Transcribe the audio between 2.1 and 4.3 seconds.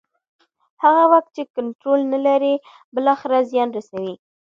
نه لري بالاخره زیان رسوي